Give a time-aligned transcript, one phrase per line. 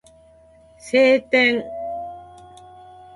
[0.79, 1.63] 晴天